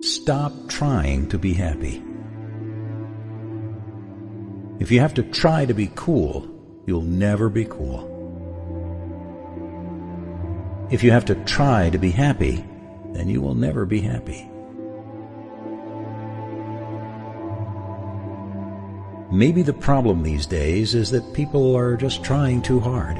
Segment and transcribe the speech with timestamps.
[0.00, 2.02] Stop trying to be happy.
[4.78, 6.48] If you have to try to be cool,
[6.86, 8.08] you'll never be cool.
[10.90, 12.64] If you have to try to be happy,
[13.12, 14.50] then you will never be happy.
[19.30, 23.18] Maybe the problem these days is that people are just trying too hard.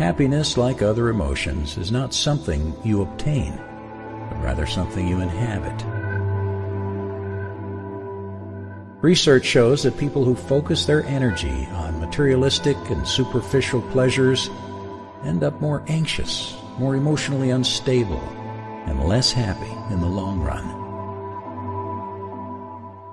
[0.00, 3.60] Happiness, like other emotions, is not something you obtain,
[4.40, 5.84] rather something you inhabit.
[9.02, 14.50] Research shows that people who focus their energy on materialistic and superficial pleasures
[15.24, 18.20] end up more anxious, more emotionally unstable,
[18.86, 20.80] and less happy in the long run.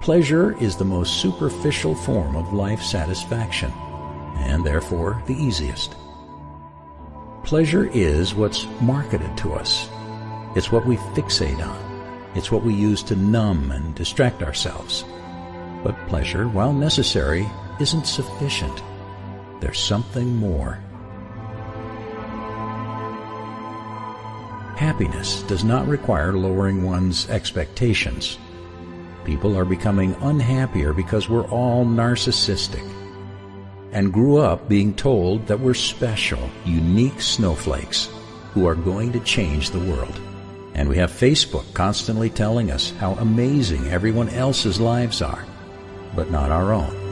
[0.00, 3.70] Pleasure is the most superficial form of life satisfaction,
[4.36, 5.96] and therefore the easiest.
[7.42, 9.88] Pleasure is what's marketed to us.
[10.54, 12.30] It's what we fixate on.
[12.36, 15.04] It's what we use to numb and distract ourselves.
[15.82, 17.48] But pleasure, while necessary,
[17.80, 18.82] isn't sufficient.
[19.60, 20.78] There's something more.
[24.76, 28.38] Happiness does not require lowering one's expectations.
[29.24, 32.88] People are becoming unhappier because we're all narcissistic
[33.92, 38.08] and grew up being told that we're special, unique snowflakes
[38.52, 40.20] who are going to change the world.
[40.74, 45.44] And we have Facebook constantly telling us how amazing everyone else's lives are,
[46.14, 47.04] but not our own.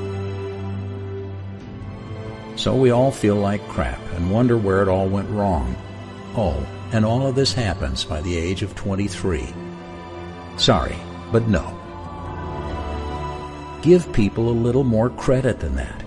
[2.57, 5.77] So we all feel like crap and wonder where it all went wrong.
[6.37, 9.47] Oh, and all of this happens by the age of 23.
[10.57, 10.97] Sorry,
[11.31, 11.79] but no.
[13.81, 16.05] Give people a little more credit than that.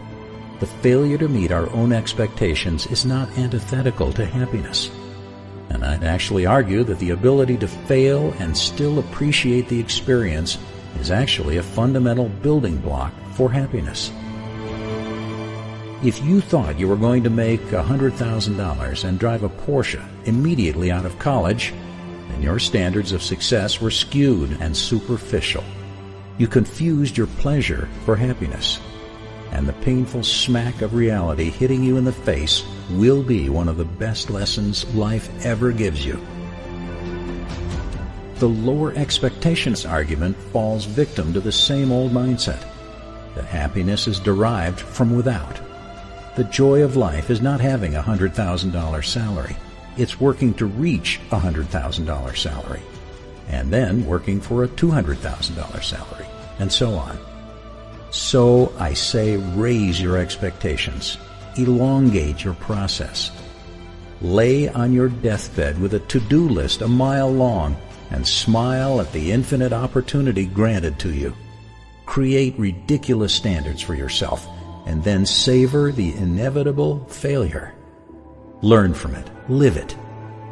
[0.59, 4.89] The failure to meet our own expectations is not antithetical to happiness.
[5.75, 10.57] And I'd actually argue that the ability to fail and still appreciate the experience
[11.01, 14.09] is actually a fundamental building block for happiness.
[16.01, 21.05] If you thought you were going to make $100,000 and drive a Porsche immediately out
[21.05, 21.73] of college,
[22.29, 25.63] then your standards of success were skewed and superficial.
[26.37, 28.79] You confused your pleasure for happiness.
[29.55, 33.77] And the painful smack of reality hitting you in the face will be one of
[33.77, 36.19] the best lessons life ever gives you.
[38.35, 42.67] The lower expectations argument falls victim to the same old mindset
[43.35, 45.57] that happiness is derived from without.
[46.35, 49.55] The joy of life is not having a $100,000 salary.
[49.95, 52.81] It's working to reach a $100,000 salary
[53.47, 56.25] and then working for a $200,000 salary,
[56.59, 57.17] and so on.
[58.15, 61.17] So I say raise your expectations.
[61.57, 63.29] Elongate your process.
[64.21, 67.75] Lay on your deathbed with a to-do list a mile long
[68.11, 71.35] and smile at the infinite opportunity granted to you.
[72.05, 74.47] Create ridiculous standards for yourself
[74.85, 77.73] and then savor the inevitable failure.
[78.61, 79.29] Learn from it.
[79.49, 79.93] Live it.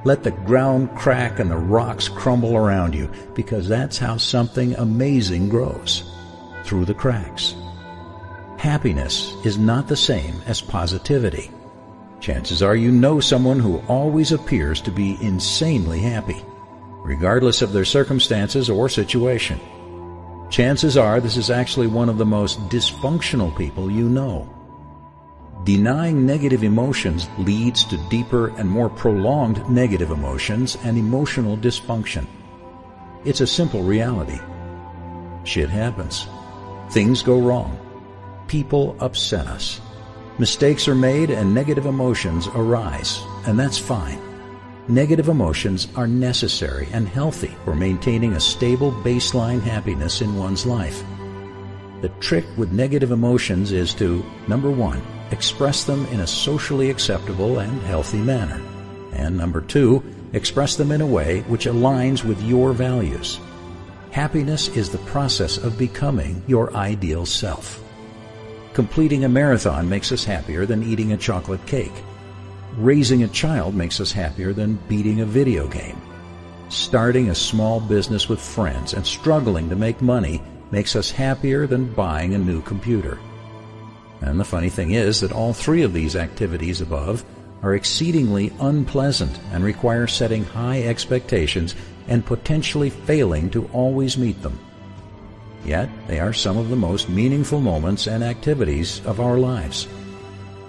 [0.04, 5.48] Let the ground crack and the rocks crumble around you because that's how something amazing
[5.48, 6.04] grows.
[6.64, 7.56] Through the cracks.
[8.58, 11.52] Happiness is not the same as positivity.
[12.22, 16.42] Chances are you know someone who always appears to be insanely happy,
[17.04, 19.60] regardless of their circumstances or situation.
[20.50, 24.48] Chances are this is actually one of the most dysfunctional people you know.
[25.66, 32.26] Denying negative emotions leads to deeper and more prolonged negative emotions and emotional dysfunction.
[33.26, 34.40] It's a simple reality.
[35.44, 36.28] Shit happens.
[36.94, 37.76] Things go wrong.
[38.46, 39.82] People upset us.
[40.38, 44.20] Mistakes are made and negative emotions arise, and that's fine.
[44.88, 51.04] Negative emotions are necessary and healthy for maintaining a stable baseline happiness in one's life.
[52.02, 55.02] The trick with negative emotions is to, number one,
[55.32, 58.62] express them in a socially acceptable and healthy manner.
[59.14, 60.04] And number two,
[60.34, 63.40] express them in a way which aligns with your values.
[64.14, 67.84] Happiness is the process of becoming your ideal self.
[68.74, 72.04] Completing a marathon makes us happier than eating a chocolate cake.
[72.78, 76.00] Raising a child makes us happier than beating a video game.
[76.70, 81.92] Starting a small business with friends and struggling to make money makes us happier than
[81.96, 83.18] buying a new computer.
[84.22, 87.26] And the funny thing is that all three of these activities above
[87.64, 91.74] are exceedingly unpleasant and require setting high expectations
[92.08, 94.60] and potentially failing to always meet them.
[95.66, 99.88] Yet they are some of the most meaningful moments and activities of our lives.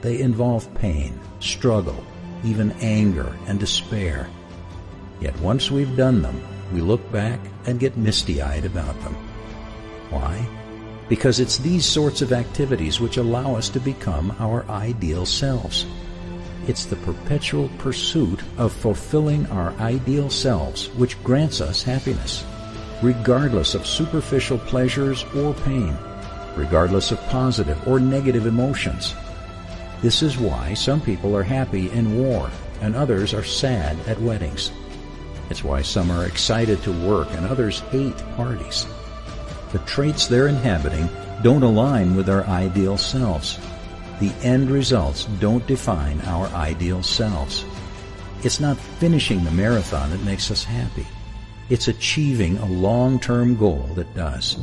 [0.02, 2.04] They involve pain, struggle,
[2.44, 4.28] even anger and despair.
[5.20, 6.40] Yet once we've done them,
[6.72, 9.14] we look back and get misty-eyed about them.
[10.10, 10.46] Why?
[11.08, 15.86] Because it's these sorts of activities which allow us to become our ideal selves.
[16.66, 22.42] It's the perpetual pursuit of fulfilling our ideal selves which grants us happiness,
[23.02, 25.94] regardless of superficial pleasures or pain,
[26.56, 29.14] regardless of positive or negative emotions.
[30.00, 32.50] This is why some people are happy in war
[32.80, 34.72] and others are sad at weddings.
[35.50, 38.86] It's why some are excited to work and others hate parties.
[39.72, 41.10] The traits they're inhabiting
[41.42, 43.58] don't align with our ideal selves.
[44.24, 47.62] The end results don't define our ideal selves.
[48.42, 51.06] It's not finishing the marathon that makes us happy.
[51.68, 54.56] It's achieving a long-term goal that does.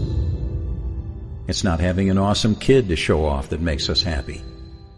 [1.47, 4.41] It's not having an awesome kid to show off that makes us happy,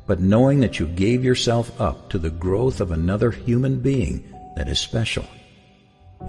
[0.08, 4.70] but knowing that you gave yourself up to the growth of another human being that
[4.70, 5.26] is special.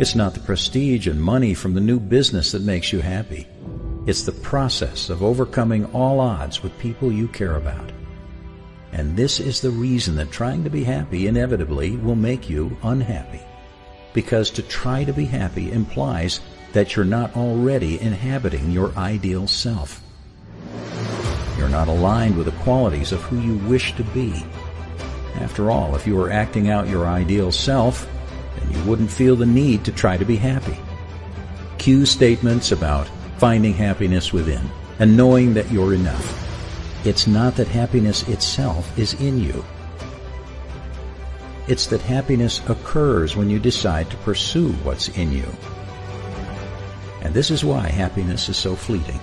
[0.00, 3.46] It's not the prestige and money from the new business that makes you happy.
[4.08, 7.92] It's the process of overcoming all odds with people you care about.
[8.94, 13.40] And this is the reason that trying to be happy inevitably will make you unhappy.
[14.12, 16.38] Because to try to be happy implies
[16.72, 20.00] that you're not already inhabiting your ideal self.
[21.58, 24.32] You're not aligned with the qualities of who you wish to be.
[25.40, 28.08] After all, if you were acting out your ideal self,
[28.56, 30.78] then you wouldn't feel the need to try to be happy.
[31.78, 33.08] Cue statements about
[33.38, 34.62] finding happiness within
[35.00, 36.43] and knowing that you're enough
[37.04, 39.62] it's not that happiness itself is in you.
[41.68, 45.46] It's that happiness occurs when you decide to pursue what's in you.
[47.20, 49.20] And this is why happiness is so fleeting.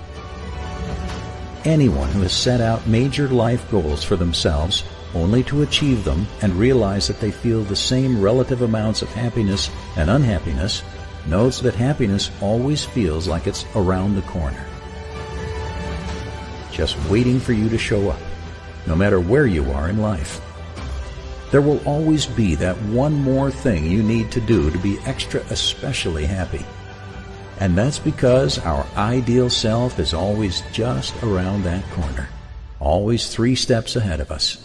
[1.64, 6.54] Anyone who has set out major life goals for themselves only to achieve them and
[6.54, 10.82] realize that they feel the same relative amounts of happiness and unhappiness
[11.26, 14.66] knows that happiness always feels like it's around the corner
[16.72, 18.18] just waiting for you to show up,
[18.86, 20.40] no matter where you are in life.
[21.50, 25.42] There will always be that one more thing you need to do to be extra
[25.50, 26.64] especially happy.
[27.60, 32.28] And that's because our ideal self is always just around that corner,
[32.80, 34.56] always three steps ahead of us.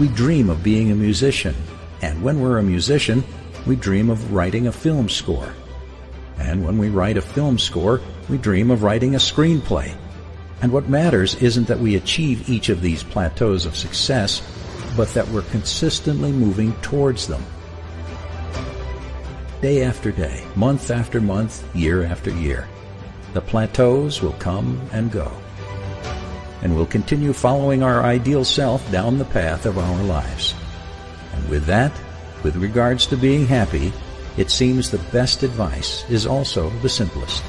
[0.00, 1.54] We dream of being a musician,
[2.02, 3.22] and when we're a musician,
[3.64, 5.54] we dream of writing a film score.
[6.38, 9.94] And when we write a film score, we dream of writing a screenplay
[10.60, 14.42] and what matters isn't that we achieve each of these plateaus of success,
[14.96, 17.44] but that we're consistently moving towards them.
[19.62, 22.68] Day after day, month after month, year after year,
[23.34, 25.30] the plateaus will come and go.
[26.62, 30.54] And we'll continue following our ideal self down the path of our lives.
[31.34, 31.92] And with that,
[32.42, 33.92] with regards to being happy,
[34.36, 37.44] it seems the best advice is also the simplest.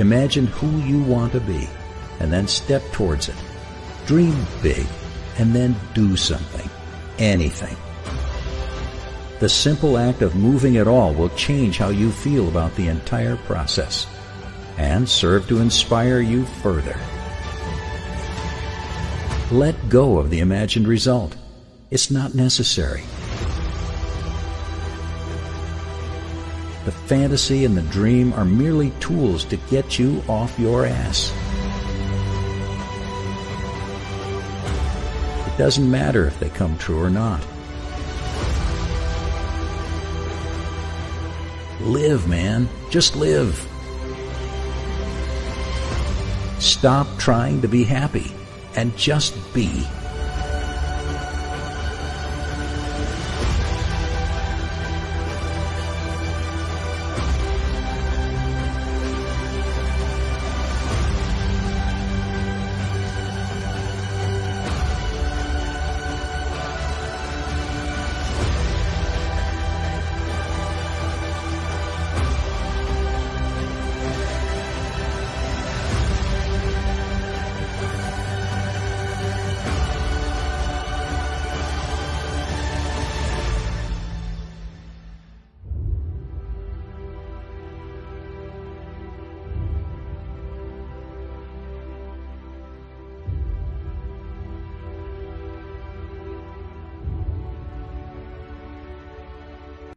[0.00, 1.68] Imagine who you want to be
[2.20, 3.34] and then step towards it.
[4.06, 4.86] Dream big
[5.36, 6.68] and then do something.
[7.18, 7.76] Anything.
[9.40, 13.36] The simple act of moving at all will change how you feel about the entire
[13.36, 14.06] process
[14.78, 16.98] and serve to inspire you further.
[19.50, 21.36] Let go of the imagined result.
[21.90, 23.02] It's not necessary.
[26.84, 31.30] The fantasy and the dream are merely tools to get you off your ass.
[35.46, 37.44] It doesn't matter if they come true or not.
[41.82, 42.68] Live, man.
[42.88, 43.66] Just live.
[46.58, 48.32] Stop trying to be happy
[48.74, 49.86] and just be.